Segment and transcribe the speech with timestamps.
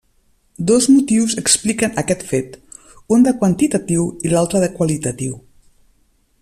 [0.69, 2.57] Dos motius expliquen aquest fet:
[3.17, 5.41] un de quantitatiu i l'altre de qualitatiu.